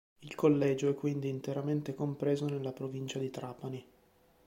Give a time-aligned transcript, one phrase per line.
[0.21, 3.85] Il collegio è quindi interamente compreso nella provincia di Trapani.